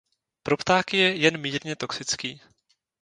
[0.43, 2.41] Pro ptáky je jen mírně toxický.